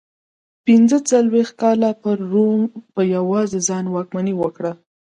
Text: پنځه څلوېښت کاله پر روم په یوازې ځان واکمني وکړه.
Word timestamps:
پنځه 0.65 0.97
څلوېښت 1.09 1.53
کاله 1.61 1.91
پر 2.01 2.17
روم 2.31 2.61
په 2.93 3.01
یوازې 3.15 3.59
ځان 3.67 3.85
واکمني 3.89 4.33
وکړه. 4.37 4.71